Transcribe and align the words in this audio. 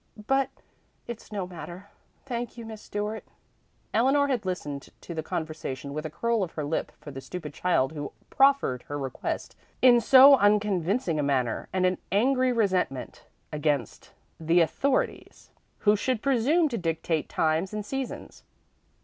But 0.25 0.49
it's 1.05 1.31
no 1.31 1.45
matter. 1.45 1.91
Thank 2.25 2.57
you, 2.57 2.65
Miss 2.65 2.81
Stuart." 2.81 3.23
Eleanor 3.93 4.29
had 4.29 4.47
listened 4.47 4.89
to 5.01 5.13
the 5.13 5.21
conversation 5.21 5.93
with 5.93 6.07
a 6.07 6.09
curl 6.09 6.41
of 6.41 6.53
her 6.53 6.63
lip 6.63 6.91
for 6.99 7.11
the 7.11 7.21
stupid 7.21 7.53
child 7.53 7.91
who 7.91 8.11
proffered 8.31 8.81
her 8.87 8.97
request 8.97 9.55
in 9.79 10.01
so 10.01 10.37
unconvincing 10.37 11.19
a 11.19 11.21
manner, 11.21 11.69
and 11.71 11.85
an 11.85 11.99
angry 12.11 12.51
resentment 12.51 13.27
against 13.53 14.11
the 14.39 14.59
authorities 14.59 15.51
who 15.81 15.95
should 15.95 16.23
presume 16.23 16.67
to 16.69 16.79
dictate 16.79 17.29
times 17.29 17.71
and 17.71 17.85
seasons. 17.85 18.43